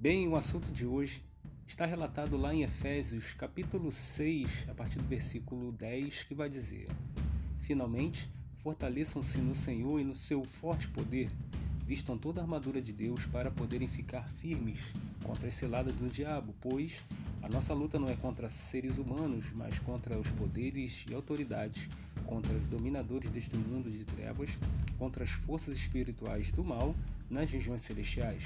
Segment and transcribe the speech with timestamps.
[0.00, 1.20] Bem, o assunto de hoje
[1.66, 6.86] está relatado lá em Efésios, capítulo 6, a partir do versículo 10, que vai dizer:
[7.62, 8.30] Finalmente,
[8.62, 11.32] fortaleçam-se no Senhor e no seu forte poder,
[11.84, 14.78] vistam toda a armadura de Deus para poderem ficar firmes
[15.24, 17.02] contra as ciladas do diabo, pois
[17.42, 21.88] a nossa luta não é contra seres humanos, mas contra os poderes e autoridades,
[22.24, 24.50] contra os dominadores deste mundo de trevas,
[24.96, 26.94] contra as forças espirituais do mal
[27.28, 28.44] nas regiões celestiais.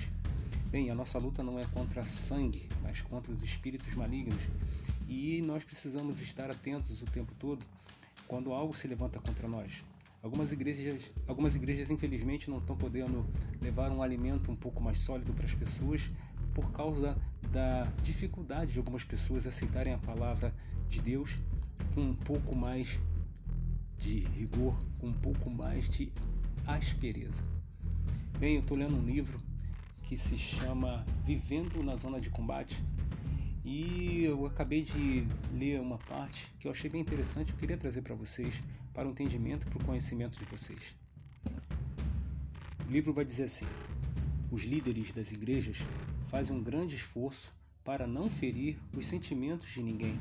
[0.73, 4.49] Bem, a nossa luta não é contra sangue, mas contra os espíritos malignos.
[5.07, 7.63] E nós precisamos estar atentos o tempo todo
[8.27, 9.85] quando algo se levanta contra nós.
[10.23, 13.27] Algumas igrejas, algumas igrejas infelizmente não estão podendo
[13.61, 16.11] levar um alimento um pouco mais sólido para as pessoas
[16.55, 17.19] por causa
[17.51, 20.55] da dificuldade de algumas pessoas aceitarem a palavra
[20.89, 21.39] de Deus
[21.95, 22.99] com um pouco mais
[23.99, 26.11] de rigor, com um pouco mais de
[26.67, 27.45] aspereza.
[28.39, 29.52] Bem, eu estou lendo um livro
[30.03, 32.83] que se chama Vivendo na Zona de Combate.
[33.65, 38.03] E eu acabei de ler uma parte que eu achei bem interessante, eu queria trazer
[38.03, 38.61] para vocês,
[38.93, 40.97] para o entendimento e para o conhecimento de vocês.
[42.87, 43.67] O livro vai dizer assim:
[44.51, 45.79] Os líderes das igrejas
[46.27, 47.53] fazem um grande esforço
[47.85, 50.19] para não ferir os sentimentos de ninguém.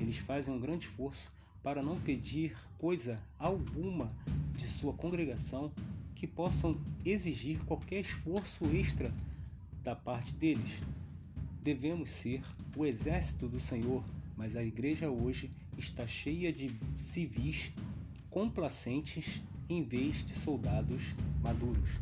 [0.00, 1.30] Eles fazem um grande esforço
[1.62, 4.12] para não pedir coisa alguma
[4.56, 5.72] de sua congregação
[6.22, 9.12] que possam exigir qualquer esforço extra
[9.82, 10.80] da parte deles.
[11.60, 12.44] Devemos ser
[12.76, 14.04] o exército do Senhor,
[14.36, 17.72] mas a igreja hoje está cheia de civis
[18.30, 21.12] complacentes em vez de soldados
[21.42, 21.98] maduros.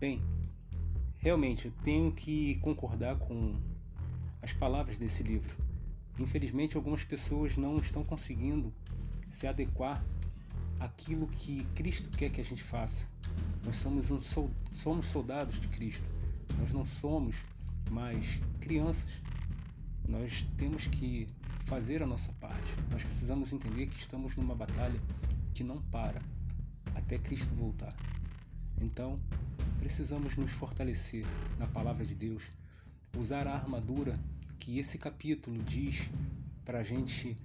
[0.00, 0.20] Bem,
[1.20, 3.54] realmente eu tenho que concordar com
[4.42, 5.56] as palavras desse livro.
[6.18, 8.74] Infelizmente, algumas pessoas não estão conseguindo
[9.30, 10.04] se adequar
[10.80, 13.06] àquilo que Cristo quer que a gente faça.
[13.64, 14.20] Nós somos, um,
[14.72, 16.04] somos soldados de Cristo.
[16.58, 17.36] Nós não somos
[17.90, 19.22] mais crianças.
[20.06, 21.26] Nós temos que
[21.64, 22.74] fazer a nossa parte.
[22.90, 25.00] Nós precisamos entender que estamos numa batalha
[25.54, 26.20] que não para
[26.94, 27.94] até Cristo voltar.
[28.80, 29.18] Então,
[29.78, 31.24] precisamos nos fortalecer
[31.58, 32.42] na palavra de Deus,
[33.16, 34.18] usar a armadura
[34.58, 36.10] que esse capítulo diz
[36.64, 37.36] para a gente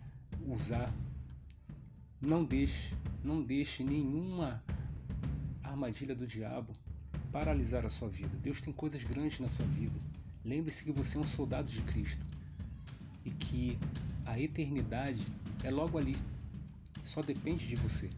[0.48, 0.94] usar.
[2.22, 2.94] Não deixe,
[3.24, 4.62] não deixe nenhuma
[5.70, 6.74] armadilha do diabo
[7.32, 8.36] paralisar a sua vida.
[8.42, 10.00] Deus tem coisas grandes na sua vida.
[10.44, 12.26] Lembre-se que você é um soldado de Cristo
[13.24, 13.78] e que
[14.26, 15.26] a eternidade
[15.64, 16.16] é logo ali.
[17.04, 18.10] Só depende de você.